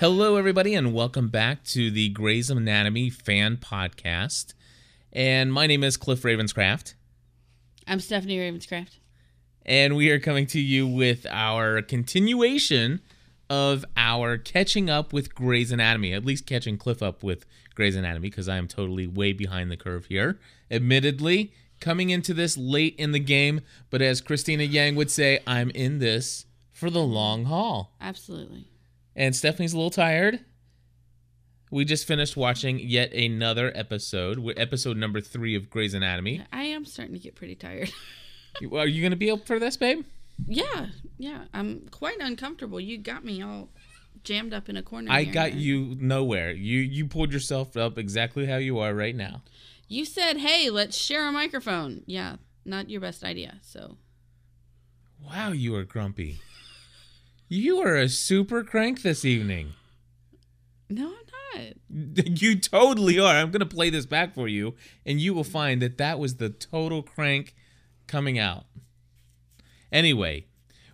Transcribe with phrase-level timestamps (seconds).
[0.00, 4.54] Hello, everybody, and welcome back to the Grey's Anatomy fan podcast.
[5.12, 6.94] And my name is Cliff Ravenscraft,
[7.86, 8.96] I'm Stephanie Ravenscraft.
[9.66, 13.02] and we are coming to you with our continuation
[13.50, 17.44] of our catching up with Grey's Anatomy, at least catching Cliff up with
[17.74, 20.40] Grey's Anatomy, because I am totally way behind the curve here.
[20.70, 25.68] Admittedly, coming into this late in the game, but as Cristina Yang would say, I'm
[25.68, 27.92] in this for the long haul.
[28.00, 28.69] Absolutely.
[29.20, 30.40] And Stephanie's a little tired.
[31.70, 36.42] We just finished watching yet another episode, episode number three of Grey's Anatomy.
[36.50, 37.92] I am starting to get pretty tired.
[38.72, 40.06] Are you going to be up for this, babe?
[40.46, 40.86] yeah,
[41.18, 41.44] yeah.
[41.52, 42.80] I'm quite uncomfortable.
[42.80, 43.68] You got me all
[44.24, 45.12] jammed up in a corner.
[45.12, 46.52] I got you nowhere.
[46.52, 49.42] You you pulled yourself up exactly how you are right now.
[49.86, 53.58] You said, "Hey, let's share a microphone." Yeah, not your best idea.
[53.60, 53.98] So
[55.22, 56.40] Wow, you are grumpy.
[57.52, 59.72] You are a super crank this evening.
[60.88, 61.74] no, I'm not.
[62.40, 63.34] You totally are.
[63.34, 66.36] I'm going to play this back for you, and you will find that that was
[66.36, 67.56] the total crank
[68.06, 68.66] coming out.
[69.90, 70.46] Anyway,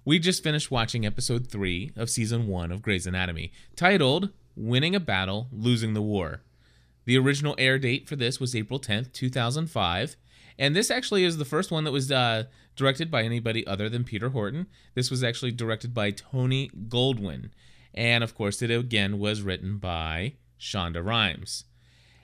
[0.03, 5.01] we just finished watching episode three of season one of Grey's Anatomy, titled Winning a
[5.01, 6.41] Battle, Losing the War.
[7.05, 10.17] The original air date for this was April 10th, 2005.
[10.59, 12.45] And this actually is the first one that was uh,
[12.77, 14.67] directed by anybody other than Peter Horton.
[14.95, 17.51] This was actually directed by Tony Goldwyn.
[17.95, 21.65] And of course, it again was written by Shonda Rhimes.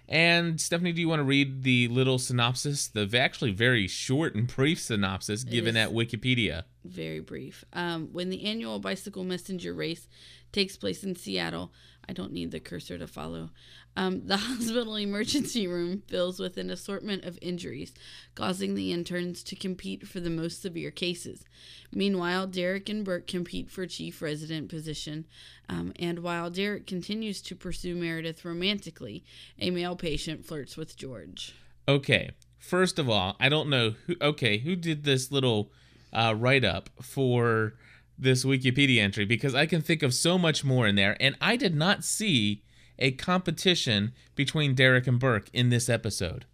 [0.08, 2.88] And Stephanie, do you want to read the little synopsis?
[2.88, 6.64] The actually very short and brief synopsis given at Wikipedia.
[6.84, 7.64] Very brief.
[7.72, 10.08] Um, when the annual bicycle messenger race
[10.52, 11.72] takes place in Seattle,
[12.08, 13.50] I don't need the cursor to follow.
[13.96, 17.92] Um, the hospital emergency room fills with an assortment of injuries,
[18.34, 21.44] causing the interns to compete for the most severe cases.
[21.92, 25.26] Meanwhile, Derek and Burke compete for chief resident position,
[25.68, 29.24] um, and while Derek continues to pursue Meredith romantically,
[29.58, 31.54] a male patient flirts with George.
[31.86, 34.14] Okay, first of all, I don't know who.
[34.20, 35.70] Okay, who did this little
[36.12, 37.74] uh, write up for
[38.22, 39.24] this Wikipedia entry?
[39.24, 42.62] Because I can think of so much more in there, and I did not see
[42.98, 46.46] a competition between Derek and Burke in this episode.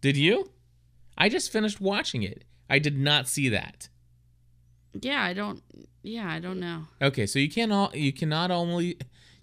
[0.00, 0.52] Did you?
[1.16, 2.44] I just finished watching it.
[2.70, 3.88] I did not see that.
[5.00, 5.62] Yeah, I don't.
[6.02, 6.84] Yeah, I don't know.
[7.02, 8.98] Okay, so you can't all you cannot only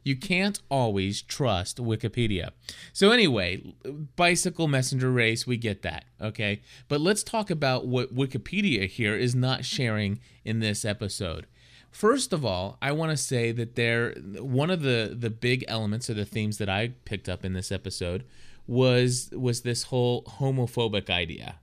[0.05, 2.51] you can't always trust Wikipedia.
[2.93, 3.73] So anyway,
[4.16, 6.05] bicycle messenger race, we get that.
[6.21, 6.61] Okay.
[6.88, 11.47] But let's talk about what Wikipedia here is not sharing in this episode.
[11.89, 16.09] First of all, I want to say that there one of the the big elements
[16.09, 18.25] or the themes that I picked up in this episode
[18.67, 21.55] was was this whole homophobic idea.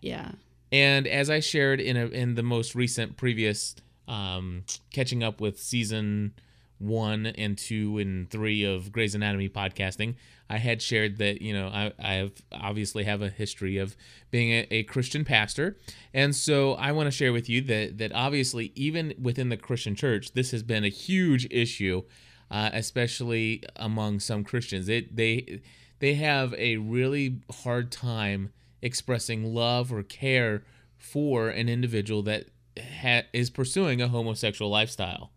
[0.00, 0.32] Yeah.
[0.72, 3.76] And as I shared in a in the most recent previous
[4.08, 6.32] um, catching up with season
[6.78, 10.14] one and two and three of Grey's Anatomy podcasting,
[10.50, 13.96] I had shared that you know I I have obviously have a history of
[14.30, 15.76] being a, a Christian pastor,
[16.14, 19.94] and so I want to share with you that that obviously even within the Christian
[19.94, 22.02] church, this has been a huge issue,
[22.50, 24.88] uh, especially among some Christians.
[24.88, 25.60] It they
[25.98, 30.62] they have a really hard time expressing love or care
[30.96, 32.46] for an individual that
[32.78, 35.30] ha- is pursuing a homosexual lifestyle.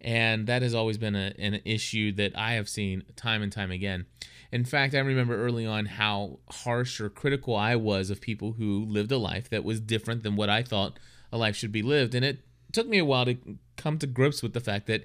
[0.00, 3.70] And that has always been a, an issue that I have seen time and time
[3.70, 4.06] again.
[4.52, 8.84] In fact, I remember early on how harsh or critical I was of people who
[8.84, 10.98] lived a life that was different than what I thought
[11.32, 12.14] a life should be lived.
[12.14, 12.40] And it
[12.72, 13.36] took me a while to
[13.76, 15.04] come to grips with the fact that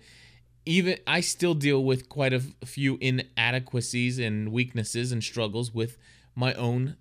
[0.65, 5.97] even I still deal with quite a few inadequacies and weaknesses and struggles with
[6.35, 6.95] my own,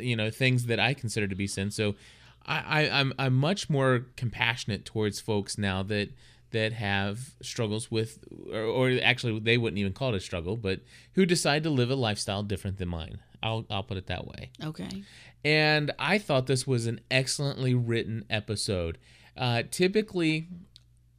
[0.00, 1.70] you know, things that I consider to be sin.
[1.70, 1.94] So,
[2.48, 6.10] I, I I'm I'm much more compassionate towards folks now that
[6.50, 8.18] that have struggles with,
[8.52, 10.80] or, or actually they wouldn't even call it a struggle, but
[11.12, 13.20] who decide to live a lifestyle different than mine.
[13.42, 14.50] I'll I'll put it that way.
[14.62, 15.04] Okay.
[15.44, 18.98] And I thought this was an excellently written episode.
[19.36, 20.48] Uh, typically,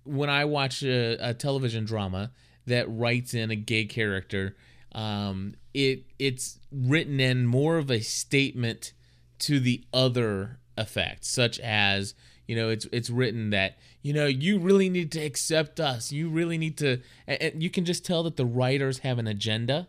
[0.04, 2.31] when I watch a, a television drama
[2.66, 4.58] that writes in a gay character,
[4.92, 8.94] um, it it's written in more of a statement
[9.40, 12.14] to the other effect, such as
[12.50, 16.12] you know it's it's written that you know you really need to accept us.
[16.12, 19.28] You really need to, and and you can just tell that the writers have an
[19.28, 19.88] agenda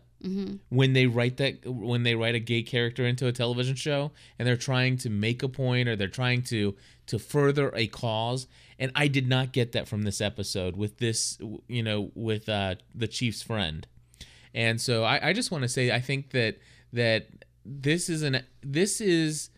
[0.69, 4.47] when they write that when they write a gay character into a television show and
[4.47, 6.77] they're trying to make a point or they're trying to
[7.07, 8.47] to further a cause.
[8.79, 12.75] And i did not get that from this episode with this you know with uh
[12.95, 13.87] the chief's friend.
[14.53, 16.59] And so i, I just want to say i think that
[16.93, 17.29] that
[17.65, 19.49] this is an this is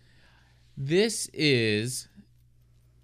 [0.76, 2.08] this is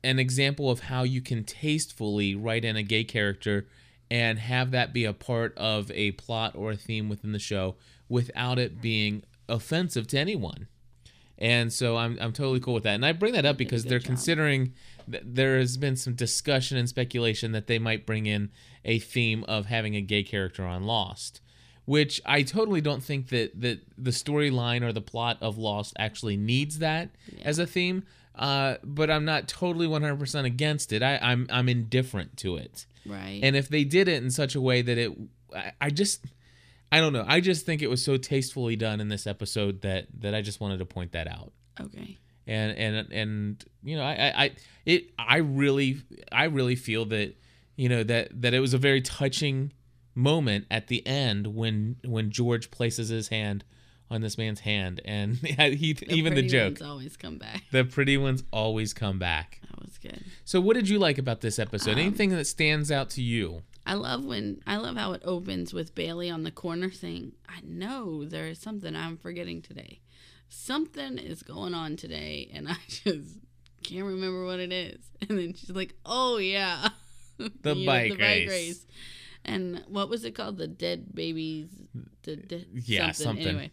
[0.04, 3.66] an example of how you can tastefully write in a gay character
[4.10, 7.76] and have that be a part of a plot or a theme within the show
[8.08, 10.68] without it being offensive to anyone.
[11.36, 12.94] And so I'm I'm totally cool with that.
[12.94, 14.06] And I bring that up because they're job.
[14.06, 14.72] considering
[15.10, 18.50] th- there has been some discussion and speculation that they might bring in
[18.84, 21.40] a theme of having a gay character on Lost,
[21.84, 26.36] which I totally don't think that that the storyline or the plot of Lost actually
[26.36, 27.10] needs that
[27.42, 28.04] as a theme.
[28.38, 31.02] Uh, but I'm not totally 100% against it.
[31.02, 32.86] I, I'm I'm indifferent to it.
[33.04, 33.40] Right.
[33.42, 35.12] And if they did it in such a way that it,
[35.54, 36.24] I, I just,
[36.92, 37.24] I don't know.
[37.26, 40.60] I just think it was so tastefully done in this episode that that I just
[40.60, 41.52] wanted to point that out.
[41.80, 42.18] okay.
[42.46, 44.50] And and and you know, I I, I
[44.86, 46.00] it I really
[46.32, 47.34] I really feel that
[47.76, 49.72] you know that that it was a very touching
[50.14, 53.64] moment at the end when when George places his hand
[54.10, 57.64] on this man's hand and he even the pretty joke ones always come back.
[57.72, 59.60] the pretty ones always come back.
[59.70, 60.24] That was good.
[60.44, 61.92] So what did you like about this episode?
[61.92, 63.62] Um, Anything that stands out to you?
[63.86, 67.60] I love when I love how it opens with Bailey on the corner saying, "I
[67.64, 70.00] know there is something I'm forgetting today.
[70.50, 73.38] Something is going on today, and I just
[73.82, 76.88] can't remember what it is." And then she's like, "Oh yeah,
[77.62, 78.84] The You bike race.
[79.48, 80.58] And what was it called?
[80.58, 81.68] The dead babies.
[82.22, 83.46] The dead Yeah, something.
[83.46, 83.70] Anyway,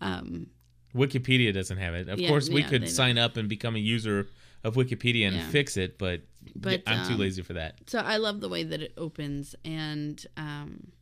[0.00, 0.46] um,
[0.94, 2.08] Wikipedia doesn't have it.
[2.08, 2.90] Of Yeah, course, we yeah, could don't.
[2.90, 4.28] sign up and become a user
[4.64, 5.48] of Wikipedia and Yeah.
[5.50, 6.22] fix it, but,
[6.56, 7.78] But, I'm too um, lazy for that.
[7.86, 10.92] so I love the way that it opens, and um,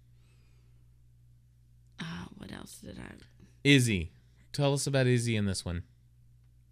[1.99, 3.13] uh, what else did I?
[3.65, 4.13] Izzie,
[4.53, 5.83] tell us about Izzie in this one.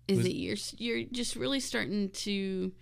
[0.06, 2.72] is Was- that you're you're just really starting to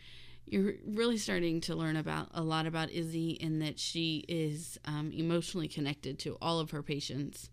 [0.47, 5.11] you're really starting to learn about a lot about Izzie in that she is um,
[5.13, 7.51] emotionally connected to all of her patients,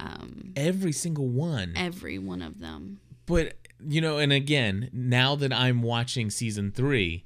[0.00, 1.74] um, Every single one.
[1.76, 3.00] every one of them.
[3.26, 7.24] but you know, and again, now that I'm watching season three,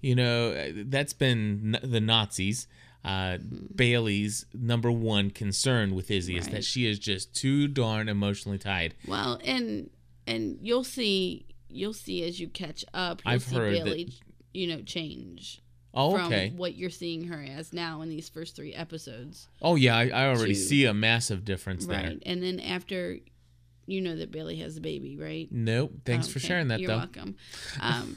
[0.00, 2.66] you know, that's been n- the Nazis.
[3.04, 3.38] Uh,
[3.74, 8.94] Bailey's number one concern with Izzie is that she is just too darn emotionally tied.
[9.06, 9.90] Well, and
[10.26, 13.22] and you'll see you'll see as you catch up.
[13.24, 14.14] You'll I've see heard that- Bailey,
[14.58, 15.62] you know, change
[15.94, 19.48] Oh, from what you're seeing her as now in these first three episodes.
[19.62, 22.02] Oh, yeah, I, I already to- see a massive difference there.
[22.02, 23.18] Right, and then after.
[23.88, 25.48] You know that Bailey has a baby, right?
[25.50, 25.92] Nope.
[26.04, 26.98] Thanks for Okay, sharing that, You're though.
[26.98, 27.36] welcome.
[27.80, 28.16] Um,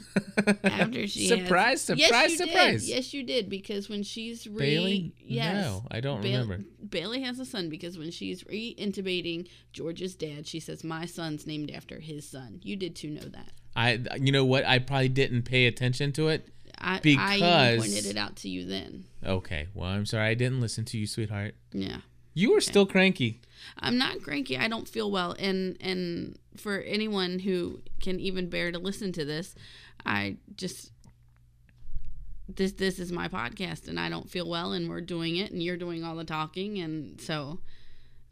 [0.64, 2.80] after she surprise, has, surprise, yes, surprise.
[2.86, 2.94] Did.
[2.94, 5.12] Yes, you did because when she's re Bailey?
[5.18, 6.64] yes, No, I don't Bail- remember.
[6.88, 11.70] Bailey has a son because when she's re-intubating George's dad, she says, "My son's named
[11.70, 13.52] after his son." You did too know that.
[13.74, 14.66] I, you know what?
[14.66, 16.48] I probably didn't pay attention to it.
[16.78, 19.04] I, I Because- even pointed it out to you then.
[19.24, 19.68] Okay.
[19.72, 20.28] Well, I'm sorry.
[20.28, 21.54] I didn't listen to you, sweetheart.
[21.72, 21.98] Yeah.
[22.34, 23.40] You were still cranky.
[23.78, 24.56] I'm not cranky.
[24.56, 29.24] I don't feel well, and and for anyone who can even bear to listen to
[29.24, 29.54] this,
[30.04, 30.92] I just
[32.48, 35.62] this this is my podcast, and I don't feel well, and we're doing it, and
[35.62, 37.60] you're doing all the talking, and so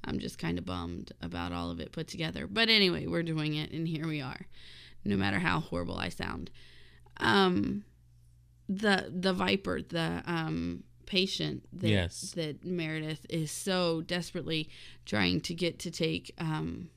[0.05, 2.47] I'm just kind of bummed about all of it put together.
[2.47, 4.47] But anyway, we're doing it, and here we are,
[5.05, 6.51] no matter how horrible I sound.
[7.19, 7.85] Um,
[8.69, 10.85] the the viper, the um
[11.19, 12.33] patient that Yes.
[12.37, 14.69] that Meredith is so desperately
[15.05, 16.89] trying to get to take um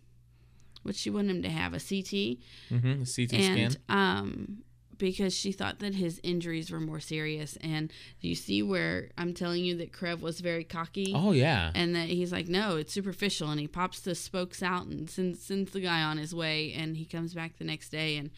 [0.84, 2.38] what she wanted him to have a CT
[2.72, 3.03] Mm-hmm.
[3.03, 3.82] The CT and scan.
[3.89, 4.58] um
[5.00, 7.91] because she thought that his injuries were more serious and
[8.22, 11.72] do you see where I'm telling you that Krev was very cocky Oh yeah.
[11.74, 15.41] and that he's like no it's superficial and he pops the spokes out and sends
[15.43, 18.29] sends the guy on his way and he comes back the next day and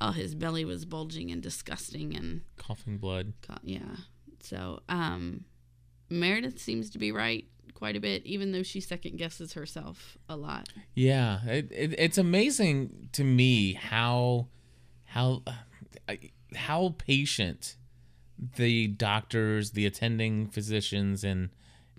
[0.00, 3.32] oh his belly was bulging and disgusting and Coughing blood.
[3.42, 3.96] Co- yeah.
[4.42, 5.44] So, um,
[6.08, 10.36] Meredith seems to be right quite a bit, even though she second guesses herself a
[10.36, 10.68] lot.
[10.94, 11.42] Yeah.
[11.44, 14.48] It, it, it's amazing to me how
[15.04, 16.14] how uh,
[16.54, 17.76] how patient
[18.56, 21.50] the doctors, the attending physicians, and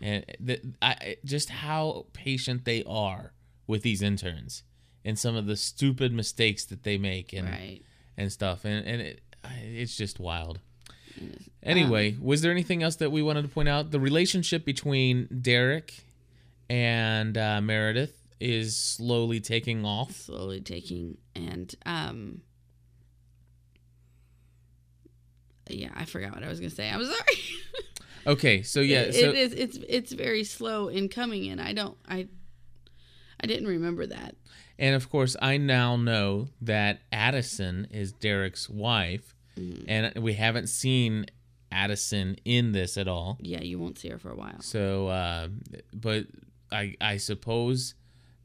[0.02, 3.34] and the, I, just how patient they are
[3.68, 4.64] with these interns
[5.06, 7.82] and some of the stupid mistakes that they make and Right.
[8.18, 9.22] and stuff and and it,
[9.64, 10.60] it's just wild
[11.64, 16.04] anyway was there anything else that we wanted to point out the relationship between derek
[16.70, 22.42] and uh, meredith is slowly taking off Slowly taking, and, um,
[25.70, 26.90] yeah, I forgot what I was gonna say.
[26.90, 27.38] I'm sorry.
[28.28, 29.54] okay so yeah It- so it is.
[29.54, 31.60] It's it's very slow in coming in.
[31.60, 31.98] I don't.
[32.08, 32.28] I.
[33.44, 34.36] I didn't remember that.
[34.78, 39.84] and of course i now know that addison is derek's wife Mm-hmm.
[39.90, 41.26] and we haven't seen
[41.74, 44.62] addison in this at all Yeah, you won't see her for a while.
[44.62, 45.48] So, uh,
[45.94, 46.28] but
[46.72, 47.94] I I suppose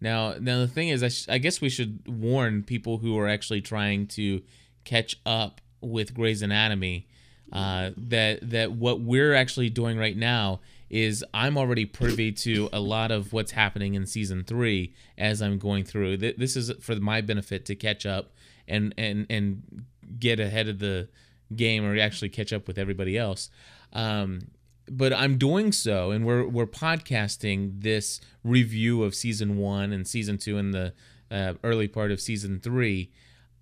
[0.01, 3.29] now now the thing is I, sh- I guess we should warn people who are
[3.29, 4.43] actually trying to
[4.85, 7.07] catch up with Grey's Anatomy.
[7.53, 10.61] Uh, that that what we're actually doing right now
[10.91, 15.59] is I'm already privy to a lot of what's happening in season three as I'm
[15.59, 16.17] going through.
[16.19, 18.33] Th- This is for my benefit to catch up
[18.69, 19.85] and and and
[20.19, 21.09] get ahead of the
[21.55, 23.51] game or actually catch up with everybody else.
[23.93, 24.49] Um,
[24.89, 30.39] but I'm doing so, and we're we're podcasting this review of season one and season
[30.39, 30.93] two and the
[31.31, 33.11] uh, early part of season three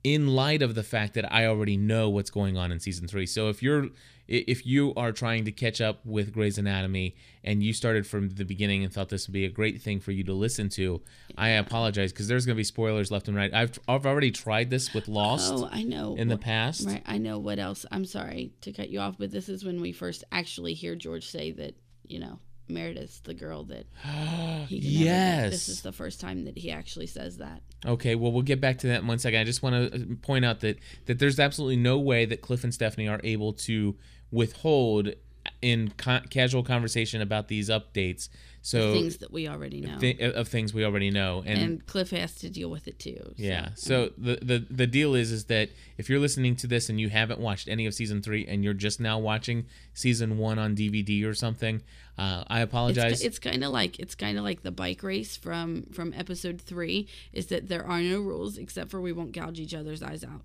[0.02, 3.24] in light of the fact that I already know what's going on in season three.
[3.26, 3.88] So if you're
[4.26, 8.44] if you are trying to catch up with Grey's Anatomy and you started from the
[8.44, 11.02] beginning and thought this would be a great thing for you to listen to,
[11.36, 13.52] I apologize because there's going to be spoilers left and right.
[13.52, 16.14] I've I've already tried this with Lost Oh, I know.
[16.16, 16.86] in the past.
[16.86, 17.02] Right.
[17.06, 17.84] I know what else.
[17.92, 21.26] I'm sorry to cut you off, but this is when we first actually hear George
[21.28, 21.74] say that,
[22.06, 23.84] you know, Meredith's the girl that
[24.68, 25.50] he get.
[25.50, 27.60] This is the first time that he actually says that.
[27.84, 29.40] Okay, well, we'll get back to that in one second.
[29.40, 32.64] I just want to uh, point out that that there's absolutely no way that Cliff
[32.64, 33.94] and Stephanie are able to
[34.34, 35.14] withhold
[35.62, 38.28] in ca- casual conversation about these updates.
[38.62, 39.98] So Things that we already know.
[39.98, 43.18] thi- of things we already know, and, and Cliff has to deal with it too.
[43.22, 43.68] so- yeah.
[43.74, 47.10] So the, the the deal is is that if you're listening to this and you
[47.10, 51.26] haven't watched any of season three and you're just now watching season one on DVD
[51.26, 51.82] or something,
[52.16, 53.12] uh, I apologize.
[53.12, 56.58] It's, it's kind of like it's kind of like the bike race from from episode
[56.58, 57.06] three.
[57.34, 60.40] Is that there are no rules except for we won't gouge each other's eyes out.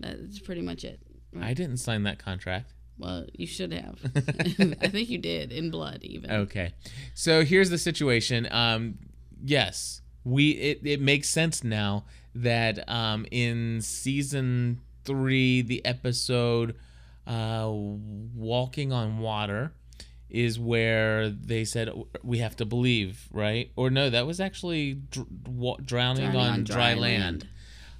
[0.00, 1.00] That's pretty much it.
[1.40, 2.74] I didn't sign that contract.
[3.02, 3.98] Well, you should have.
[4.80, 6.30] I think you did in blood, even.
[6.30, 6.72] Okay.
[7.14, 8.46] So here's the situation.
[8.50, 8.98] Um,
[9.44, 12.04] yes, we it, it makes sense now
[12.36, 16.76] that um, in season three, the episode
[17.26, 19.72] uh, "Walking on Water"
[20.30, 21.90] is where they said
[22.22, 23.72] we have to believe, right?
[23.74, 25.26] Or no, that was actually dr-
[25.84, 27.48] drowning, Drowning on, dry, land.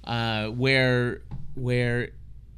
[0.05, 1.23] Uh, where
[1.55, 2.11] where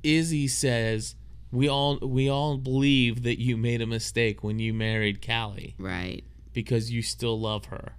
[0.03, 1.15] Izzie says
[1.51, 6.23] we all we all believe that you made a mistake when you married Callie Right.
[6.53, 7.93] because you still love her.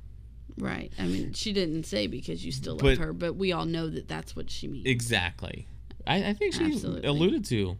[0.59, 0.93] Right.
[0.99, 3.89] I mean, she didn't say because you still love But- her, but we all know
[3.89, 4.87] that that's what she means.
[4.87, 5.67] Exactly.
[6.07, 7.07] I, I think she Absolutely.
[7.09, 7.77] alluded to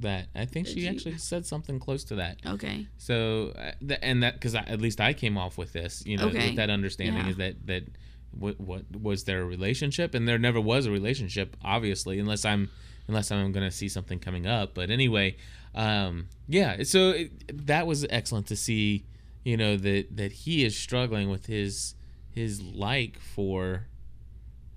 [0.00, 0.28] that.
[0.34, 0.88] I think Did she she?
[0.88, 2.38] actually said something close to that.
[2.46, 2.86] okay.
[2.98, 6.48] So, uh, and that because at least I came off with this, you know, Okay.
[6.48, 7.30] with that understanding Yeah.
[7.30, 7.84] is that that
[8.32, 12.68] what what was there a relationship, and there never was a relationship, obviously, unless I'm
[13.08, 14.74] unless I'm going to see something coming up.
[14.74, 15.36] But anyway,
[15.74, 16.82] um, yeah.
[16.84, 19.04] So it, that was excellent to see,
[19.44, 21.94] you know, that that he is struggling with his
[22.30, 23.86] his like for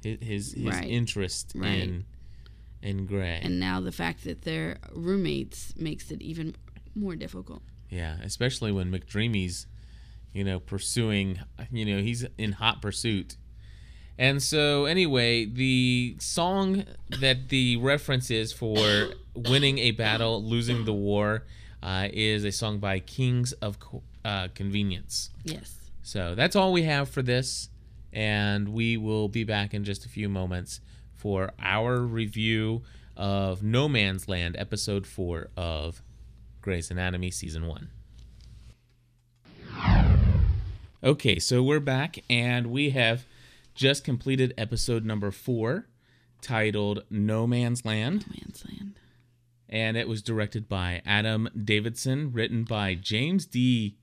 [0.01, 0.87] his his, his Right.
[0.89, 1.67] interest Right.
[1.83, 2.05] in
[2.81, 3.39] in Grey.
[3.43, 6.55] And now the fact that they're roommates makes it even
[6.95, 7.61] more difficult.
[7.89, 9.67] Yeah, especially when McDreamy's,
[10.33, 11.39] you know, pursuing,
[11.71, 13.35] you know, he's in hot pursuit.
[14.17, 16.83] And so, anyway, the song
[17.19, 21.43] that the reference is for winning a battle, losing the war,
[21.81, 23.77] uh, is a song by Kings of
[24.23, 25.31] uh, Convenience.
[25.43, 25.75] Yes.
[26.03, 27.69] So that's all we have for this,
[28.13, 30.81] and we will be back in just a few moments
[31.15, 32.83] for our review
[33.15, 36.01] of No Man's Land, episode four of
[36.61, 37.89] Grey's Anatomy, season one.
[41.03, 43.25] Okay, so we're back, and we have
[43.73, 45.87] just completed episode number four,
[46.41, 48.99] titled No Man's Land, Man's Land.
[49.69, 53.97] and it was directed by Adam Davidson, written by James D.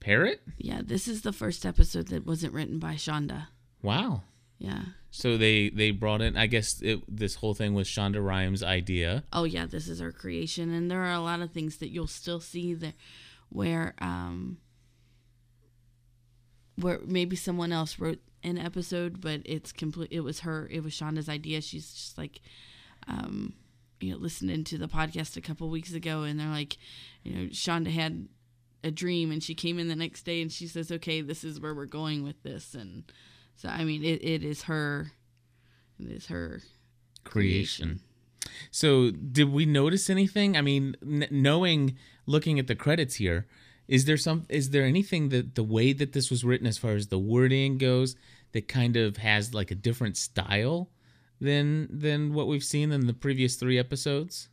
[0.00, 0.40] Parriott.
[0.58, 3.48] Yeah, this is the first episode that wasn't written by Shonda.
[3.82, 4.22] Wow.
[4.58, 4.82] Yeah.
[5.10, 6.36] So they they brought in.
[6.36, 9.24] I guess it, this whole thing was Shonda Rhimes' idea.
[9.32, 12.06] Oh yeah, this is our creation, and there are a lot of things that you'll
[12.06, 12.92] still see there,
[13.48, 14.58] where um,
[16.80, 20.08] where maybe someone else wrote an episode, but it's complete.
[20.12, 20.68] It was her.
[20.70, 21.60] It was Shonda's idea.
[21.60, 22.40] She's just like,
[23.06, 23.54] um,
[24.00, 26.76] you know, listening to the podcast a couple weeks ago, and they're like,
[27.24, 28.28] you know, Shonda had
[28.84, 31.60] a dream, and she came in the next day, and she says, "Okay, this is
[31.60, 33.04] where we're going with this," and
[33.56, 35.12] so I mean, it, it is her.
[35.98, 36.62] It is her
[37.24, 38.00] creation.
[38.70, 40.56] So, did we notice anything?
[40.56, 43.46] I mean, n- knowing, looking at the credits here,
[43.88, 44.44] is there some?
[44.48, 47.78] Is there anything that the way that this was written, as far as the wording
[47.78, 48.14] goes,
[48.52, 50.90] that kind of has like a different style
[51.40, 54.48] than than what we've seen in the previous three episodes?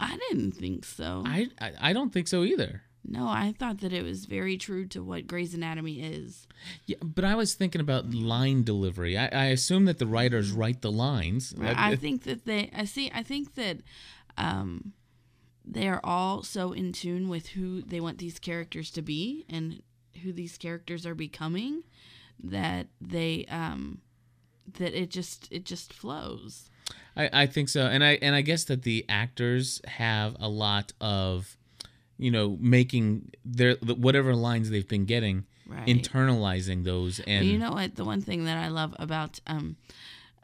[0.00, 1.22] I didn't think so.
[1.24, 2.82] I I, I don't think so either.
[3.04, 6.46] No, I thought that it was very true to what Grey's Anatomy is.
[6.86, 9.18] Yeah, but I was thinking about line delivery.
[9.18, 11.52] I, I assume that the writers write the lines.
[11.60, 13.78] I think that they, I see, I think that
[14.38, 14.92] um,
[15.64, 19.82] they are all so in tune with who they want these characters to be and
[20.22, 21.82] who these characters are becoming
[22.42, 24.00] that they, um,
[24.78, 26.68] that it just, it just flows.
[27.16, 30.92] I, I think so, and I and I guess that the actors have a lot
[31.00, 31.56] of,
[32.18, 35.86] you know, making their whatever lines they've been getting, Right.
[35.86, 37.96] internalizing those, and you know what?
[37.96, 39.76] The one thing that I love about um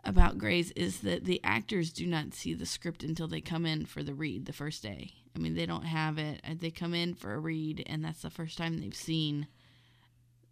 [0.04, 3.84] about Grey's is that the actors do not see the script until they come in
[3.84, 5.12] for the read the first day.
[5.34, 6.40] I mean, they don't have it.
[6.48, 9.48] Uh, They come in for a read, and that's the first time they've seen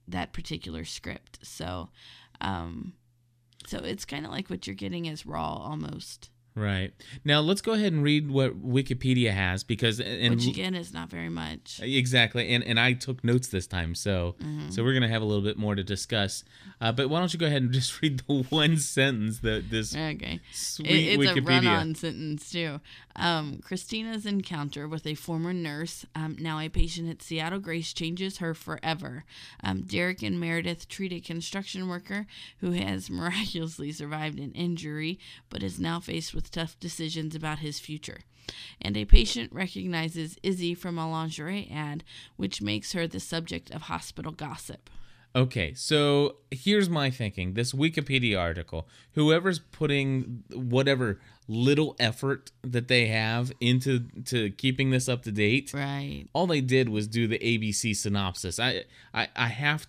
[0.09, 1.39] that particular script.
[1.43, 1.91] So,
[2.41, 2.95] um,
[3.67, 6.93] so it's kind of like what you're getting is raw almost, right
[7.25, 11.11] now let's go ahead and read what Wikipedia has because and which again is not
[11.11, 11.81] very much.
[11.83, 14.71] Exactly, and and I took notes this time, so Mm-hmm.
[14.71, 16.43] so we're gonna have a little bit more to discuss.
[16.81, 19.95] Uh, but why don't you go ahead and just read the one sentence that this
[19.95, 20.41] Okay.
[20.53, 21.47] sweet It- it's a Wikipedia.
[21.67, 22.81] run-on sentence too.
[23.19, 28.39] Um, Cristina's encounter with a former nurse, um, now a patient at Seattle Grace, changes
[28.39, 29.25] her forever.
[29.65, 32.27] Um, Derek and Meredith treat a construction worker
[32.59, 37.79] who has miraculously survived an injury, but is now faced with tough decisions about his
[37.79, 38.21] future.
[38.81, 42.05] And a patient recognizes Izzie from a lingerie ad,
[42.37, 44.89] which makes her the subject of hospital gossip.
[45.35, 47.53] Okay, so here's my thinking.
[47.55, 55.09] This Wikipedia article, whoever's putting whatever little effort that they have into to keeping this
[55.11, 56.25] up to date, Right.
[56.33, 58.59] all they did was do the ABC synopsis.
[58.59, 59.87] I I, I have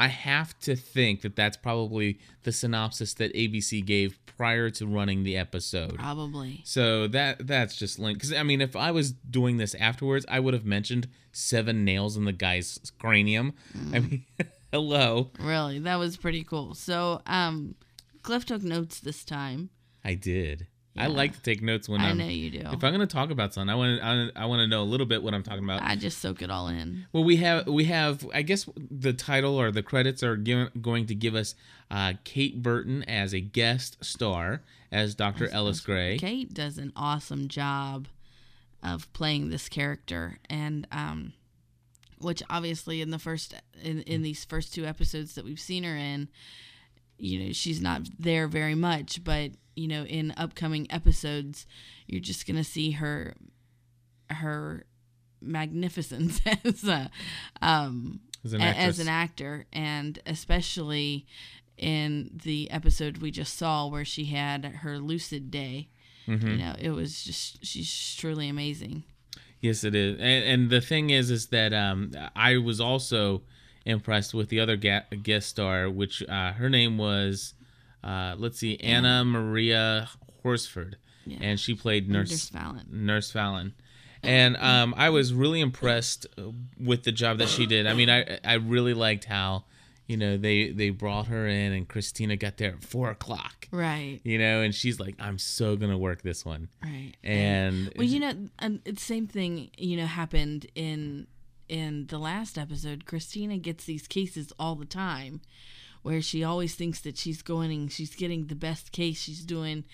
[0.00, 5.24] I have to think that that's probably the synopsis that ABC gave prior to running
[5.24, 5.96] the episode.
[5.96, 6.62] Probably.
[6.64, 10.40] So that that's just linked because I mean, if I was doing this afterwards, I
[10.40, 13.52] would have mentioned seven nails in the guy's cranium.
[13.92, 14.24] I mean,
[14.72, 16.72] hello, Really, that was pretty cool.
[16.74, 17.74] So, um,
[18.22, 19.68] Cliff took notes this time.
[20.02, 20.66] I did.
[20.96, 22.18] I like to take notes when I I'm.
[22.18, 22.58] know you do.
[22.58, 24.32] If I'm going to talk about something, I want to.
[24.34, 25.82] I, want to know a little bit what I'm talking about.
[25.82, 27.06] I just soak it all in.
[27.12, 28.26] Well, we have we have.
[28.34, 31.54] I guess the title or the credits are given, going to give us
[31.90, 35.48] uh, Kate Burton as a guest star as Dr.
[35.48, 36.18] Ellis Grey.
[36.18, 38.08] Kate does an awesome job
[38.82, 41.32] of playing this character, and um,
[42.18, 45.96] which obviously in the first in in these first two episodes that we've seen her
[45.96, 46.28] in,
[47.20, 51.66] you know, she's not there very much, but you know, in upcoming episodes,
[52.06, 53.34] you're just gonna see her
[54.30, 54.84] her
[55.40, 57.10] magnificence as a
[57.62, 61.26] um As an as an actor, and especially
[61.76, 65.88] in the episode we just saw where she had her lucid day.
[66.26, 66.46] Mm-hmm.
[66.46, 69.04] You know, it was just she's truly amazing.
[69.60, 70.14] Yes, it is.
[70.14, 73.42] And, and the thing is, is that um, I was also
[73.86, 77.54] impressed with the other ga- guest star, which uh, her name was,
[78.04, 80.08] uh, let's see, Anna Maria
[80.42, 81.38] Horsford, Yeah.
[81.40, 82.86] and she played Nurse Nurse Fallon.
[82.90, 83.74] Nurse Fallon.
[84.22, 87.86] And um, I was really impressed uh, with the job that she did.
[87.86, 89.64] I mean, I I really liked how,
[90.06, 93.66] you know, they they brought her in, and Cristina got there at four o'clock.
[93.70, 97.12] Right, You know, and she's like, "I'm so gonna work this one." right.
[97.24, 99.70] And well, you know, um, it's same thing.
[99.78, 101.26] You know, happened in
[101.70, 103.06] in the last episode.
[103.06, 105.40] Cristina gets these cases all the time,
[106.02, 109.20] where she always thinks that she's going and she's getting the best case.
[109.20, 109.84] She's doing,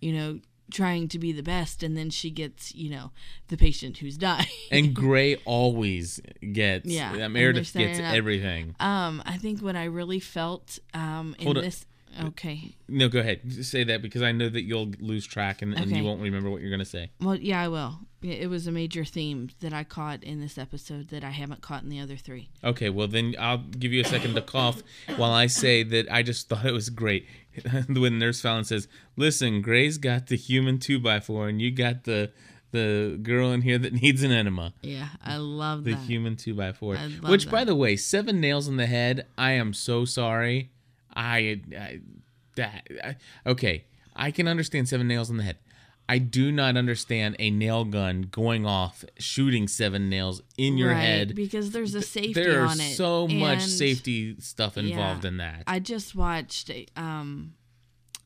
[0.00, 3.10] you know, trying to be the best, and then she gets, you know,
[3.48, 4.46] the patient who's dying.
[4.70, 6.20] and Grey always
[6.52, 8.76] gets Yeah, yeah Meredith gets up- everything.
[8.80, 11.84] Um, I think what I really felt um in Hold this.
[12.22, 12.74] Okay.
[12.88, 13.64] No, go ahead.
[13.64, 15.96] Say that because I know that you'll lose track and, and Okay.
[15.98, 17.10] you won't remember what you're gonna say.
[17.20, 17.98] Well, yeah, I will.
[18.22, 21.82] It was a major theme that I caught in this episode that I haven't caught
[21.82, 22.48] in the other three.
[22.62, 24.82] Okay, well then I'll give you a second to cough
[25.16, 27.26] while I say that I just thought it was great
[27.88, 32.04] when Nurse Fallon says, "Listen, Grey's got the human two by four, and you got
[32.04, 32.32] the
[32.70, 36.00] the girl in here that needs an enema." Yeah, I love The that.
[36.06, 36.96] human two by four.
[36.96, 39.26] Which, by the way, seven nails in the head.
[39.36, 40.70] I am so sorry.
[41.14, 42.00] I, I
[42.56, 43.84] that I, okay.
[44.16, 45.56] I can understand seven nails in the head.
[46.08, 51.00] I do not understand a nail gun going off, shooting seven nails in your right,
[51.00, 51.34] head.
[51.34, 52.94] because there's a safety There on it.
[52.96, 55.28] so much safety stuff involved Yeah.
[55.28, 55.62] in that.
[55.66, 57.54] I just watched a, um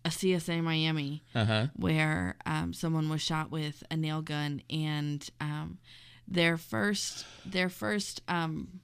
[0.05, 1.67] a CSA Miami Uh huh.
[1.77, 5.79] where um, someone was shot with a nail gun and um,
[6.27, 8.81] their first their first um,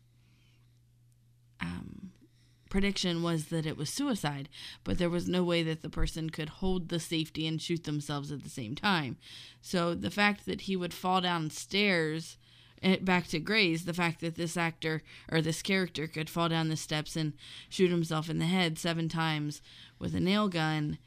[1.60, 2.10] um,
[2.74, 4.48] prediction was that it was suicide
[4.82, 8.32] but there was no way that the person could hold the safety and shoot themselves
[8.32, 9.16] at the same time
[9.62, 12.36] so the fact that he would fall downstairs
[12.82, 16.68] eh, back to Grey's, the fact that this actor or this character could fall down
[16.68, 17.34] the steps and
[17.68, 19.62] shoot himself in the head seven times
[20.00, 20.98] with a nail gun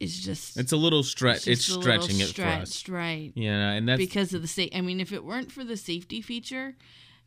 [0.00, 1.46] is just It's a little stretch.
[1.46, 2.88] It's, little stretching it for us.
[2.88, 3.30] right?
[3.36, 4.70] Yeah, and that's because of the safe.
[4.74, 6.74] I mean, if it weren't for the safety feature,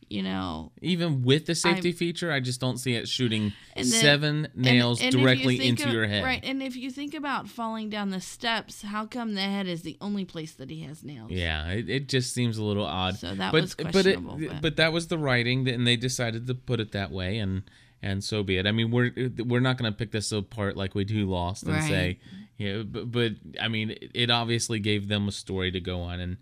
[0.07, 3.85] you know, Even with the safety I'm- feature, I just don't see it shooting then-
[3.85, 6.23] seven nails and you directly think into of- your head.
[6.23, 9.81] Right, and if you think about falling down the steps, how come the head is
[9.83, 11.31] the only place that he has nails?
[11.31, 13.17] Yeah, it, it just seems a little odd.
[13.17, 14.37] So that but was but it, questionable.
[14.47, 17.63] but, but- that was the writing, and they decided to put it that way, and
[18.01, 18.65] and so be it.
[18.65, 19.11] I mean, we're
[19.45, 21.89] we're not going to pick this apart like we do Lost and Right.
[21.89, 22.19] say,
[22.57, 26.37] yeah, but, but I mean, it obviously gave them a story to go on, and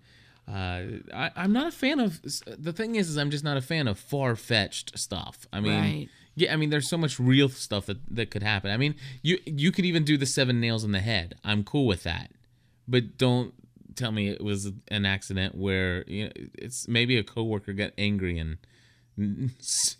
[0.47, 0.81] uh,
[1.13, 2.21] I, I'm not a fan of.
[2.21, 5.47] The thing is, is I'm just not a fan of far fetched stuff.
[5.51, 5.79] I mean.
[5.79, 6.09] Right.
[6.39, 8.69] Yeah, I mean, there's so much real stuff that, that could happen.
[8.69, 11.33] I mean, you you could even do the seven nails in the head.
[11.43, 12.31] I'm cool with that,
[12.87, 13.55] but don't
[13.95, 18.37] tell me it was an accident where you know it's maybe a coworker got angry
[18.37, 18.59] and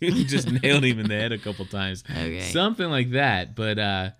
[0.00, 2.40] just nailed him in the head a couple times, Okay.
[2.40, 3.56] something like that.
[3.56, 4.10] But uh,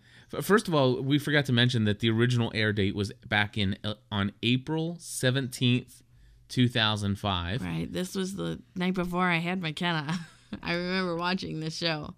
[0.42, 3.76] first of all, we forgot to mention that the original air date was back in
[3.84, 6.02] uh, on April 17th,
[6.48, 7.62] 2005.
[7.62, 10.18] right, this was the night before I had McKenna.
[10.62, 12.14] I remember watching this show.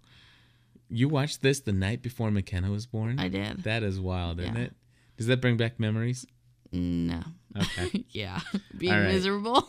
[0.89, 3.19] You watched this the night before McKenna was born.
[3.19, 3.63] I did.
[3.63, 4.73] That is wild, isn't it?
[5.17, 6.25] Does that bring back memories?
[6.71, 7.21] No.
[7.57, 8.05] Okay.
[8.09, 8.39] yeah.
[8.77, 9.07] Being right.
[9.07, 9.67] miserable.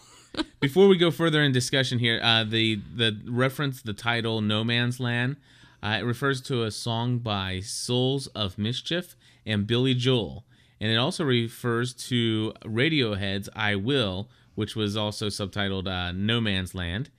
[0.60, 4.98] Before we go further in discussion here, uh, the the reference the title "No Man's
[4.98, 5.36] Land"
[5.82, 10.44] uh, it refers to a song by Souls of Mischief and Billy Joel,
[10.80, 16.74] and it also refers to Radiohead's "I Will," which was also subtitled uh, "No Man's
[16.74, 17.10] Land,"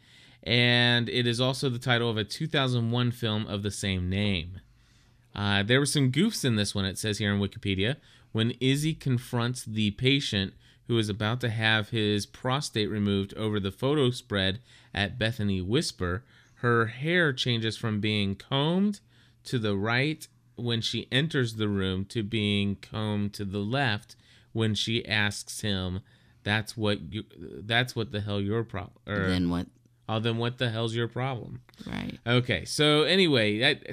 [0.44, 4.60] and it is also the title of a 2001 film of the same name.
[5.36, 7.98] Uh, there were some goofs in this one, it says here in Wikipedia.
[8.32, 10.54] When Izzie confronts the patient
[10.88, 14.60] who is about to have his prostate removed over the photo spread
[14.94, 16.24] at Bethany Whisper,
[16.56, 19.00] her hair changes from being combed
[19.46, 24.16] to the right when she enters the room to being combed to the left
[24.52, 26.02] when she asks him,
[26.44, 27.24] "That's what you.
[27.40, 29.68] That's what the hell your problem." Or, then what?
[30.10, 31.62] oh, then what the hell's your problem?
[31.88, 32.18] Right.
[32.28, 33.84] Okay, so anyway, that,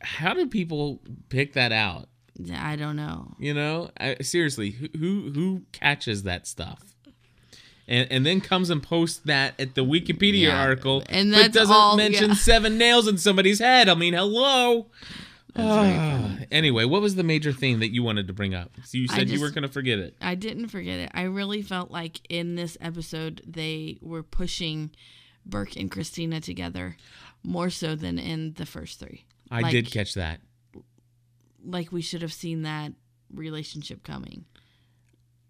[0.00, 2.08] how do people pick that out?
[2.54, 3.34] I don't know.
[3.38, 6.80] You know, I, seriously, who, who catches that stuff?
[7.88, 11.72] And and then comes and posts that at the Wikipedia Yeah, article, and but doesn't
[11.74, 12.34] all- mention yeah.
[12.34, 13.88] seven nails in somebody's head.
[13.88, 14.86] I mean, hello.
[15.58, 18.70] Ah, anyway, what was the major thing that you wanted to bring up?
[18.84, 20.16] So you said you just- were going to forget it.
[20.20, 21.10] I didn't forget it.
[21.14, 24.90] I really felt like in this episode they were pushing
[25.44, 26.96] Burke and Cristina together
[27.42, 29.24] more so than in the first three.
[29.50, 30.40] I like, did catch that.
[31.64, 32.92] Like we should have seen that
[33.32, 34.44] relationship coming.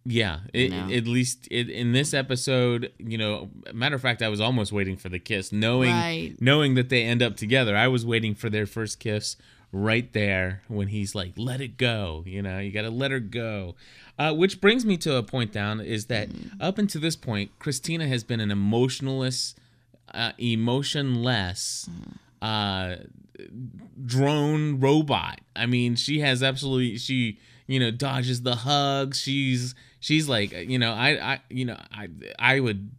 [0.09, 4.41] Yeah, it, at least it, in this episode, you know, matter of fact, I was
[4.41, 6.37] almost waiting for the kiss, knowing Right.
[6.41, 7.77] knowing that they end up together.
[7.77, 9.37] I was waiting for their first kiss
[9.73, 13.21] right there when he's like, "Let it go," you know, you got to let her
[13.21, 13.75] go.
[14.19, 16.29] Uh, which brings me to a point down is that
[16.61, 19.55] up until this point, Cristina has been an emotionless,
[20.15, 21.89] uh, emotionless.
[22.43, 22.97] Uh,
[24.05, 25.41] drone robot.
[25.55, 29.21] I mean, she has absolutely she you know dodges the hugs.
[29.21, 32.91] She's she's like you know I I you know I I would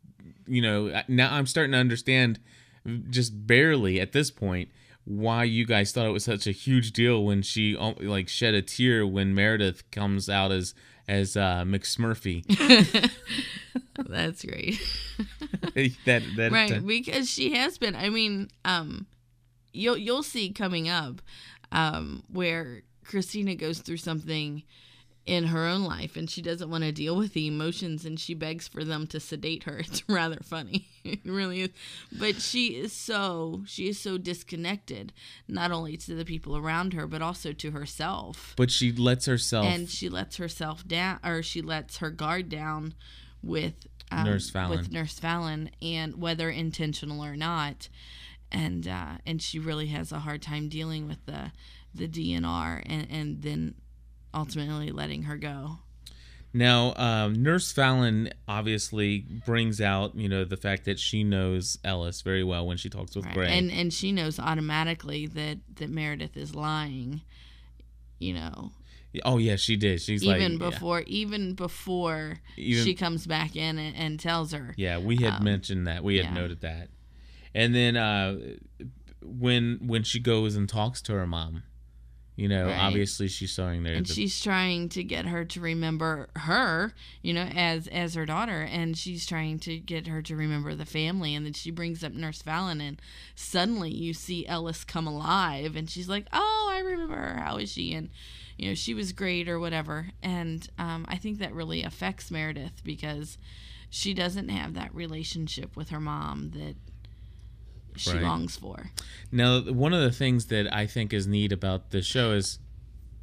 [0.47, 2.39] you know now I'm starting to understand
[3.09, 4.69] just barely at this point
[5.07, 8.53] why you guys thought it was such a huge deal when she um, like shed
[8.53, 10.73] a tear when Meredith comes out as
[11.07, 12.43] as uh, McSmurphy.
[14.07, 14.79] That's great.
[16.05, 17.95] that that right, because she has been.
[17.95, 19.07] I mean, um
[19.71, 21.21] you'll you'll see coming up
[21.71, 24.63] um where Cristina goes through something
[25.27, 28.33] in her own life and she doesn't want to deal with the emotions and she
[28.33, 29.79] begs for them to sedate her.
[29.87, 30.87] It's rather funny.
[31.03, 31.69] it really is.
[32.17, 35.11] But she is so she is so disconnected
[35.47, 38.53] not only to the people around her but also to herself.
[38.55, 42.93] but she lets herself And she lets herself down or she lets her guard down
[43.43, 44.77] with um, Nurse Fallon.
[44.77, 47.89] with Nurse Fallon and whether intentional or not
[48.49, 51.51] and uh, and she really has a hard time dealing with the
[51.93, 53.75] the DNR and and then
[54.37, 55.79] ultimately letting her go.
[56.53, 62.21] Now, um, Nurse Fallon obviously brings out, you know, the fact that she knows Ellis
[62.21, 63.33] very well when she talks with Right.
[63.33, 63.57] Grey.
[63.57, 67.21] And and she knows automatically that that Meredith is lying.
[68.19, 68.71] You know,
[69.25, 70.01] oh yeah, she did.
[70.01, 74.73] She's even like, before even before Even- she comes back in and, and tells her.
[74.77, 76.03] yeah, yeah, we had um, mentioned that.
[76.03, 76.33] We had yeah.
[76.33, 76.89] noted that.
[77.53, 78.37] And then uh,
[79.21, 81.63] when when she goes and talks to her mom,
[82.37, 82.77] you know, Right.
[82.79, 83.95] obviously she's showing there.
[83.95, 88.25] and the- she's trying to get her to remember her you know as as her
[88.25, 88.61] daughter.
[88.61, 91.35] And she's trying to get her to remember the family.
[91.35, 93.01] And then she brings up nurse fallon and
[93.35, 95.75] suddenly you see ellis come alive.
[95.75, 97.41] And she's like oh i remember her.
[97.43, 97.93] How is she?
[97.93, 98.09] And
[98.57, 100.09] you know she was great or whatever.
[100.23, 103.37] And um, i think that really affects meredith because
[103.89, 106.75] she doesn't have that relationship with her mom that
[107.95, 108.21] she Right.
[108.21, 108.91] longs for.
[109.31, 112.59] Now, one of the things that I think is neat about the show is,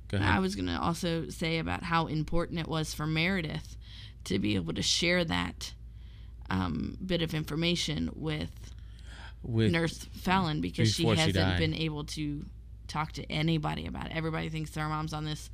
[0.09, 0.29] go ahead.
[0.29, 3.77] I was going to also say about how important it was for Meredith
[4.25, 5.75] to be able to share that
[6.51, 8.51] um, bit of information with
[9.43, 11.59] with Nurse Fallon because she hasn't died.
[11.59, 12.45] been able to
[12.89, 14.13] talk to anybody about it.
[14.17, 15.51] Everybody thinks their mom's on this,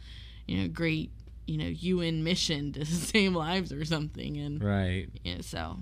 [0.47, 1.11] you know, great,
[1.47, 5.09] you know, UN mission to save lives or something, and right.
[5.25, 5.79] you know, so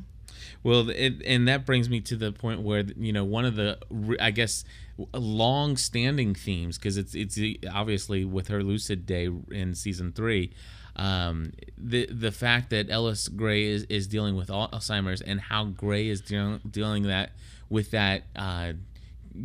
[0.63, 3.79] Well, it, and that brings me to the point where you know one of the
[4.21, 4.65] I guess
[5.13, 7.39] long-standing themes because it's it's
[7.73, 10.53] obviously with her lucid day in season three,
[10.97, 16.09] um, the the fact that Ellis Grey is, is dealing with Alzheimer's and how Grey
[16.09, 17.31] is dealing dealing that
[17.69, 18.73] with that uh,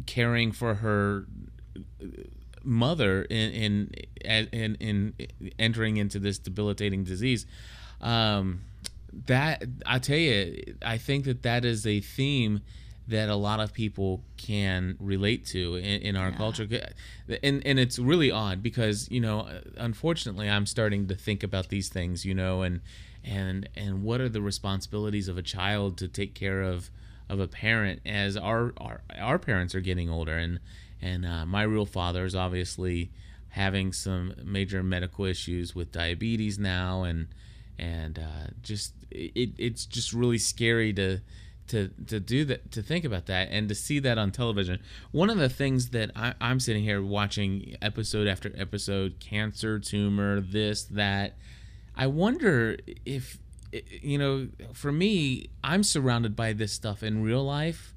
[0.05, 1.25] caring for her
[2.63, 3.91] mother in
[4.25, 5.13] in in, in
[5.59, 7.45] entering into this debilitating disease.
[8.01, 8.61] Um,
[9.25, 12.61] that I tell you, I think that that is a theme
[13.07, 16.37] that a lot of people can relate to in, in our Yeah.
[16.37, 16.67] culture,
[17.43, 19.47] and and it's really odd because you know,
[19.77, 22.81] unfortunately, I'm starting to think about these things, you know, and
[23.23, 26.89] and and what are the responsibilities of a child to take care of
[27.29, 30.59] of a parent as our our, our parents are getting older and
[31.01, 33.11] and uh, my real father is obviously
[33.49, 37.27] having some major medical issues with diabetes now and
[37.83, 41.19] and uh, just it, it's just really scary to
[41.67, 44.79] to to do that to think about that and to see that on television.
[45.11, 50.41] One of the things that I, i'm sitting here watching episode after episode cancer tumor
[50.41, 51.35] this that
[51.95, 53.37] i wonder if
[53.71, 57.93] you know for me i'm surrounded by this stuff in real life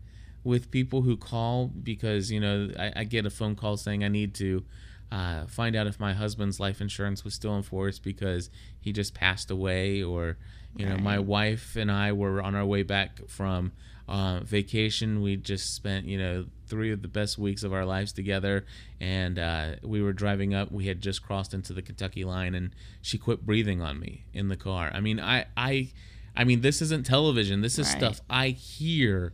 [0.47, 4.09] with people who call because you know I, I get a phone call saying I
[4.09, 4.65] need to
[5.13, 9.15] uh, find out if my husband's life insurance was still in force because he just
[9.15, 10.37] passed away, or
[10.77, 13.73] you know my wife and I were on our way back from
[14.09, 15.23] uh, vacation.
[15.23, 18.65] We just spent you know three of the best weeks of our lives together,
[19.01, 20.73] and uh, we were driving up.
[20.73, 24.49] We had just crossed into the Kentucky line, and she quit breathing on me in
[24.49, 24.91] the car.
[24.93, 25.91] I mean, I I.
[26.39, 27.63] I mean, this isn't television.
[27.63, 27.97] This is Right.
[27.97, 29.33] stuff I hear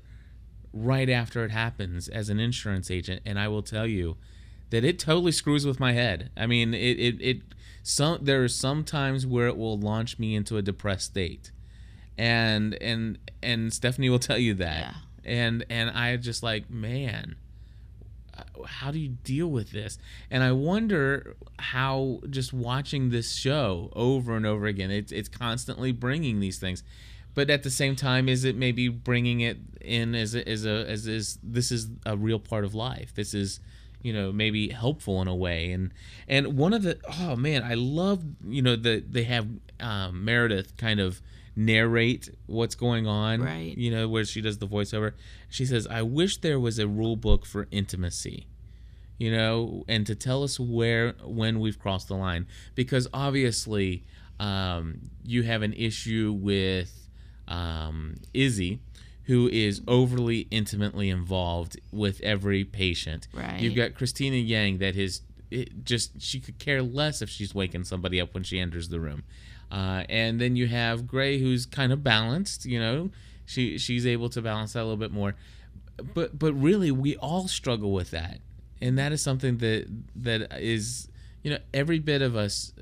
[0.73, 4.17] right after it happens as an insurance agent and i will tell you
[4.73, 6.31] that it totally screws with my head.
[6.35, 7.43] I mean it it, it
[7.83, 11.53] some there are some times where it will launch me into a depressed state.
[12.17, 14.81] And and and stephanie will tell you that.
[14.81, 14.95] Yeah.
[15.25, 17.37] and and i just like man
[18.67, 19.99] how do you deal with this?
[20.31, 25.93] And i wonder how just watching this show over and over again it's it's constantly
[25.93, 26.83] bringing these things.
[27.35, 30.89] But at the same time is it maybe bringing it in as a, as a
[30.89, 33.15] as is this is a real part of life.
[33.15, 33.61] This is
[34.03, 35.71] you know maybe helpful in a way.
[35.73, 35.93] And
[36.29, 39.47] and one of the oh man i love you know that they have
[39.81, 41.21] um, meredith kind of
[41.55, 43.77] narrate what's going on Right.
[43.77, 45.13] you know where she does the voiceover.
[45.51, 48.47] She says i wish there was a rule book for intimacy
[49.19, 54.03] you know, and to tell us where when we've crossed the line, because obviously
[54.41, 57.09] um, you have an issue with
[57.47, 58.81] um, Izzie,
[59.33, 63.29] who is overly intimately involved with every patient.
[63.33, 63.61] Right.
[63.61, 65.23] You've got Cristina Yang that is
[65.85, 69.23] just she could care less if she's waking somebody up when she enters the room,
[69.71, 72.67] uh, and then you have Grey who's kind of balanced.
[72.67, 73.11] You know,
[73.47, 75.35] she she's able to balance that a little bit more
[76.15, 78.39] but but really we all struggle with that
[78.81, 81.09] and that is something that that is
[81.43, 82.73] you know every bit of us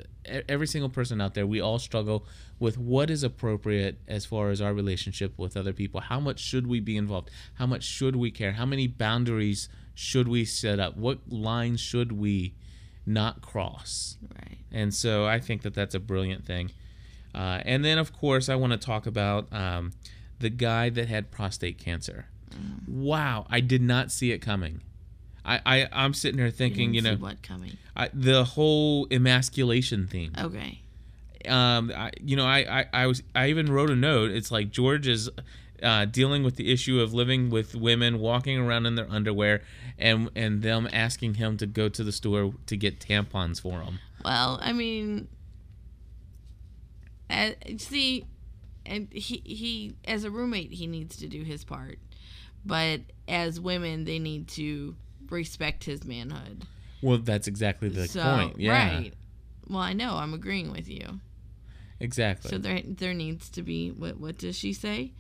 [0.49, 2.27] every single person out there we all struggle
[2.59, 6.67] with what is appropriate as far as our relationship with other people how much should
[6.67, 10.97] we be involved how much should we care how many boundaries should we set up
[10.97, 12.55] what lines should we
[13.07, 14.59] not cross right.
[14.71, 16.71] and so I think that that's a brilliant thing.
[17.35, 19.93] Uh, and then, of course, I want to talk about um,
[20.39, 22.27] the guy that had prostate cancer.
[22.89, 24.83] Wow, I did not see it coming.
[25.45, 27.77] I, I I'm sitting here thinking, you, didn't know, what coming.
[27.97, 30.33] I, the whole emasculation theme.
[30.39, 30.81] Okay.
[31.49, 34.31] Um, I, you know, I, I I was I even wrote a note.
[34.31, 35.31] It's like George is.
[35.83, 39.63] Uh, dealing with the issue of living with women walking around in their underwear
[39.99, 43.99] and and them asking him to go to the store to get tampons for him.
[44.23, 45.27] Well, I mean,
[47.31, 48.27] uh, see,
[48.85, 51.99] and he he as a roommate he needs to do his part,
[52.67, 54.95] but as women they need to
[55.31, 56.65] respect his manhood.
[57.03, 58.59] Well, that's exactly the so point.
[58.61, 59.15] Yeah, right.
[59.69, 61.21] Well, I know I'm agreeing with you.
[61.99, 62.51] exactly.
[62.51, 65.13] So there there needs to be what what does she say?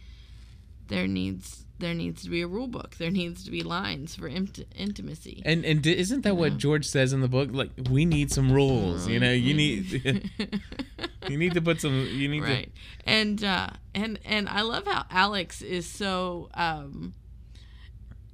[0.89, 2.97] There needs there needs to be a rule book.
[2.97, 5.41] There needs to be lines for int- intimacy.
[5.47, 6.59] and and isn't that what Yeah.
[6.59, 7.51] George says in the book?
[7.53, 9.07] Like we need some rules.
[9.09, 10.03] You know, you need
[11.29, 11.95] you need to put some.
[12.11, 12.73] You need right
[13.07, 17.15] and uh and and i love how alex is so um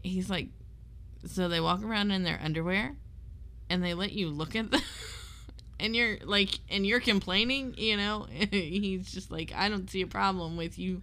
[0.03, 0.49] he's like,
[1.25, 2.97] so they walk around in their underwear,
[3.71, 4.81] and they let you look at them.
[5.79, 8.27] And you're like, and you're complaining, you know.
[8.51, 11.03] he's just like, I don't see a problem with you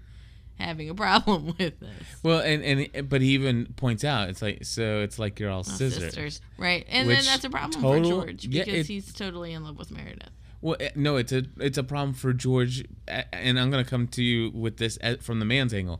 [0.57, 1.89] having a problem with this.
[2.23, 5.63] Well, and and but he even points out it's like so it's like you're all
[5.67, 6.41] Well, sisters.
[6.57, 6.85] right?
[6.89, 9.63] And Which then that's a problem total- for George yeah, because it- he's totally in
[9.63, 10.29] love with Meredith.
[10.61, 14.23] Well, eh, no, it's a it's a problem for George, and I'm gonna come to
[14.23, 15.99] you with this eh, from the man's angle.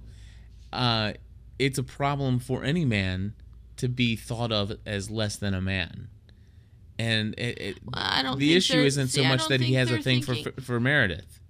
[0.71, 1.13] Uh,
[1.60, 3.34] it's a problem for any man
[3.84, 6.08] to be thought of as less than a man,
[6.98, 8.39] and it, it, Well, I don't.
[8.39, 10.80] the issue isn't so see, much that he has a thing for, thinking- for for
[10.80, 11.41] Meredith.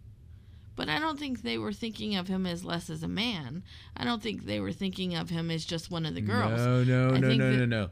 [0.76, 3.62] But I don't think they were thinking of him as less as a man.
[3.96, 6.60] I don't think they were thinking of him as just one of the girls.
[6.60, 7.89] No, no, I no, no, that- no, no.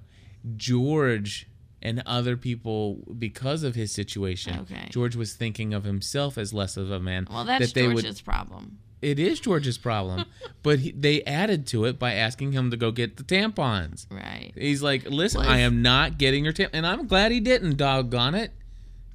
[0.58, 1.48] George
[1.84, 4.88] and other people, because of his situation, Okay.
[4.90, 7.28] George was thinking of himself as less of a man.
[7.30, 8.80] Well, that's that they would George's problem.
[9.02, 10.26] It is George's problem,
[10.64, 14.06] but he, they added to it by asking him to go get the tampons.
[14.12, 14.52] Right.
[14.56, 17.78] He's like, "Listen, I am not getting your tampons," and I'm glad he didn't.
[17.78, 18.52] Doggone it,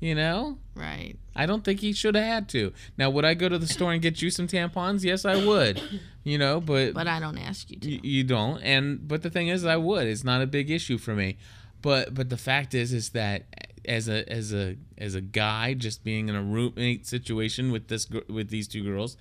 [0.01, 0.59] you know.
[0.75, 1.15] Right.
[1.35, 2.73] I don't think he should have had to.
[2.99, 5.05] Now, would I go to the store and get you some tampons?
[5.05, 5.81] Yes, I would.
[6.27, 7.89] You know, but But I don't ask you to.
[7.89, 8.61] y- you don't.
[8.61, 10.09] And but the thing is, I would.
[10.09, 11.37] It's not a big issue for me.
[11.83, 13.45] But but the fact is, is that
[13.85, 18.09] as a as a as a guy, just being in a roommate situation with this
[18.29, 19.17] with these two girls,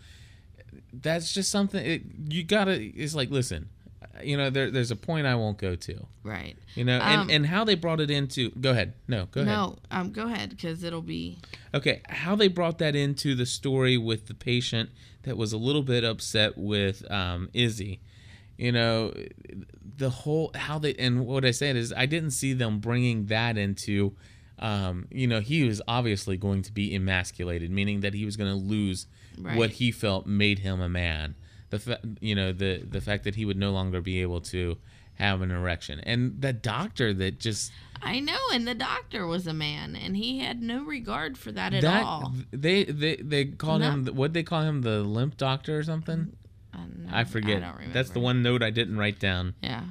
[0.94, 2.82] that's just something it, you gotta.
[2.82, 3.70] It's like, listen,
[4.24, 6.06] you know, there there's a point I won't go to.
[6.24, 6.56] right.
[6.76, 8.52] You know, Um, and and how they brought it into.
[8.52, 8.94] Go ahead.
[9.08, 9.54] No, go ahead.
[9.54, 11.38] No, um, go ahead because it'll be
[11.74, 14.90] Okay, how they brought that into the story with the patient
[15.24, 18.00] that was a little bit upset with um, Izzie.
[18.58, 19.14] You know,
[19.98, 23.58] the whole how they and what I said is I didn't see them bringing that
[23.58, 24.16] into.
[24.60, 28.50] Um, you know, he was obviously going to be emasculated, meaning that he was going
[28.52, 29.08] to lose
[29.56, 31.36] what he felt made him a man.
[31.72, 34.78] The fa- you know the the fact that he would no longer be able to
[35.15, 39.54] have an erection, and the doctor that just I know, and the doctor was a
[39.54, 42.34] man, and he had no regard for that at that all.
[42.52, 43.91] they they they called No.
[43.91, 46.32] him what did they call him the limp doctor or something
[46.76, 47.94] I, don't- i forget don't remember.
[47.94, 49.84] that's the one note i didn't write down Yeah.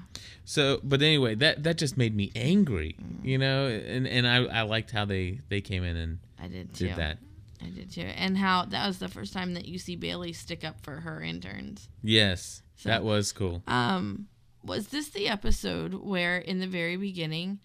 [0.45, 3.25] so but anyway that that just made me angry Mm.
[3.25, 6.75] you know and and i i liked how they they came in and I did
[6.75, 6.89] too.
[6.89, 7.19] did that
[7.63, 8.03] I did too.
[8.03, 11.23] And how that was the first time that you see Bailey stick up for her
[11.23, 11.89] interns.
[12.03, 14.29] yes So- that was cool Um,
[14.63, 17.61] was this the episode where in the very beginning,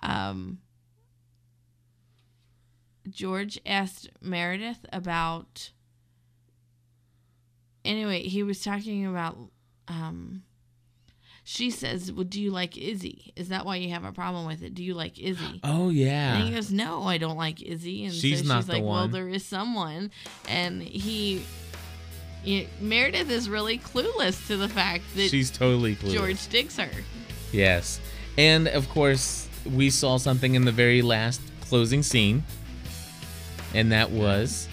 [0.00, 0.58] um,
[3.08, 5.70] George asked Meredith about.
[7.84, 9.36] Anyway, he was talking about.
[9.88, 10.42] Um,
[11.44, 13.32] she says, "Well, do you like Izzie?
[13.34, 14.74] Is that why you have a problem with it?
[14.74, 16.36] Do you like Izzie?" oh yeah.
[16.36, 18.84] And he goes, "No, I don't like Izzie." And She's so not she's the like,
[18.84, 20.12] "Well, there is someone,"
[20.48, 21.42] and he,
[22.44, 26.90] you Meredith is really clueless to the fact that she's totally clueless George digs her.
[27.52, 28.00] yes
[28.38, 32.42] and of course we saw something in the very last closing scene
[33.74, 34.68] and that was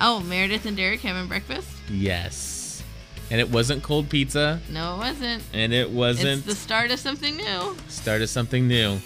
[0.00, 1.68] Oh, Meredith and Derek having breakfast?
[1.90, 2.82] Yes
[3.30, 5.42] and it wasn't cold pizza No, it wasn't.
[5.52, 7.76] and it wasn't It's the start of something new.
[7.88, 8.98] Start of something new.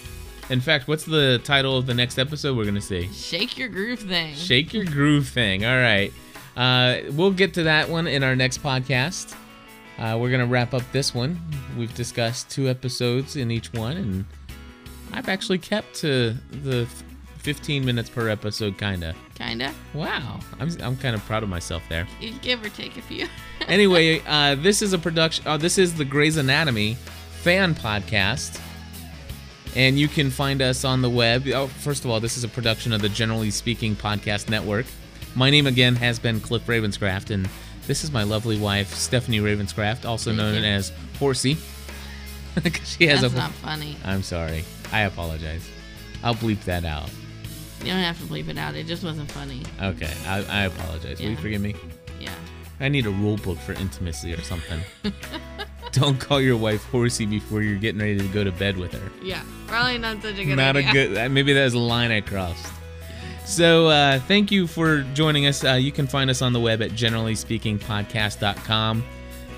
[0.49, 3.07] In fact, what's the title of the next episode we're going to see?
[3.13, 4.33] Shake your groove thing.
[4.33, 5.63] Shake Your Groove Thing.
[5.63, 6.11] All right.
[6.57, 9.35] Uh, we'll get to that one in our next podcast.
[9.99, 11.39] Uh, we're going to wrap up this one.
[11.77, 14.25] We've discussed two episodes in each one, and
[15.13, 16.87] I've actually kept to the
[17.39, 19.15] 15 minutes per episode, kind of.
[19.35, 19.73] Kinda.
[19.93, 20.39] Wow.
[20.59, 22.05] I'm, I'm kind of proud of myself there.
[22.19, 23.27] You give or take a few.
[23.67, 25.47] anyway, uh, this is a production.
[25.47, 26.95] Uh, this is the Grey's Anatomy
[27.41, 28.59] fan podcast,
[29.75, 31.47] and you can find us on the web.
[31.47, 34.85] Oh, first of all, this is a production of the Generally Speaking Podcast Network.
[35.35, 37.47] My name again has been Cliff Ravenscraft, and
[37.87, 41.55] this is my lovely wife Stephanie Ravenscraft, also known as Horsey.
[42.83, 43.37] she has That's a.
[43.37, 43.95] not funny.
[44.03, 44.65] I'm sorry.
[44.91, 45.69] I apologize.
[46.21, 47.09] I'll bleep that out.
[47.81, 48.75] You don't have to bleep it out.
[48.75, 49.61] It just wasn't funny.
[49.81, 51.19] Okay, I, I apologize.
[51.19, 51.39] Will you Yeah.
[51.41, 51.75] forgive me?
[52.19, 52.31] Yeah.
[52.81, 54.81] I need a rule book for intimacy or something.
[55.91, 59.11] Don't call your wife horsey before you're getting ready to go to bed with her.
[59.23, 59.41] Yeah.
[59.67, 60.89] Probably not such a good Not idea.
[60.89, 61.17] a good.
[61.17, 62.71] uh, Maybe that's a line I crossed.
[63.45, 65.63] So uh, thank you for joining us.
[65.63, 69.03] Uh, you can find us on the web at generallyspeakingpodcast.com.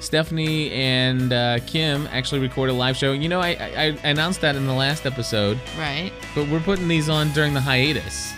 [0.02, 3.14] Stephanie and uh, Kim actually record a live show.
[3.14, 6.12] You know, I, I, I announced that in the last episode, Right.
[6.36, 8.34] but we're putting these on during the hiatus.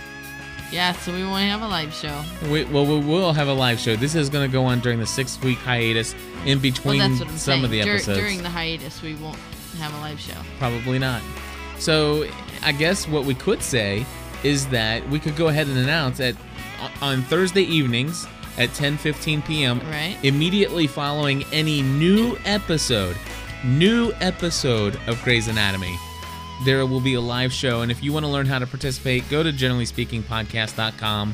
[0.72, 2.24] Yeah, so we won't have a live show.
[2.52, 3.96] We, well, we will have a live show.
[3.96, 7.38] This is going to go on during the six week hiatus in between that's some
[7.38, 7.64] saying.
[7.64, 8.18] of the Dur- episodes.
[8.20, 9.38] during the hiatus, we won't
[9.78, 10.34] have a live show.
[10.60, 11.22] Probably not.
[11.78, 12.28] So
[12.64, 14.06] I guess what we could say
[14.44, 16.36] is that we could go ahead and announce that
[17.02, 18.26] on Thursday evenings
[18.58, 19.80] at 10:15 p.m.
[19.82, 20.18] Right.
[20.24, 23.16] immediately following any new episode.
[23.64, 25.98] new episode of Grey's Anatomy.
[26.66, 29.30] There will be a live show, and if you want to learn how to participate,
[29.30, 31.34] go to generallyspeakingpodcast.com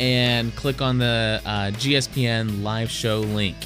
[0.00, 3.56] and click on the uh, GSPN live show link.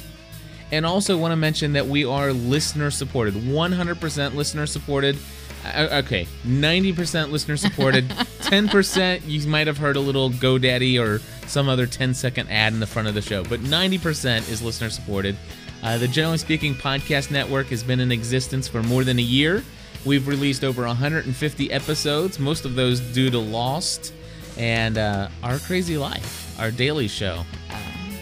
[0.71, 5.17] And also want to mention that we are listener supported, 100% listener supported.
[5.65, 8.07] Uh, okay, 90% listener supported.
[8.39, 12.79] 10% you might have heard a little GoDaddy or some other 10 second ad in
[12.79, 15.35] the front of the show, but 90% is listener supported.
[15.83, 19.63] Uh, the Generally Speaking Podcast Network has been in existence for more than a year.
[20.05, 24.13] We've released over 150 episodes, most of those due to Lost
[24.57, 27.43] and uh, Our Crazy Life, our daily show.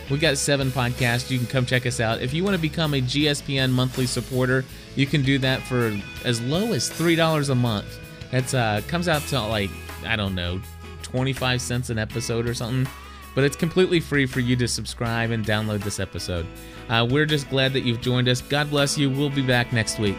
[0.10, 1.30] We got seven podcasts.
[1.30, 2.22] You can come check us out.
[2.22, 4.64] If you want to become a GSPN monthly supporter,
[4.96, 8.00] you can do that for as low as three dollars a month.
[8.32, 9.70] That's uh comes out to like
[10.06, 10.62] I don't know,
[11.02, 12.92] twenty five cents an episode or something.
[13.36, 16.48] But it's completely free for you to subscribe and download this episode.
[16.90, 18.42] Uh, we're just glad that you've joined us.
[18.42, 19.12] God bless you.
[19.12, 20.18] We'll be back next week.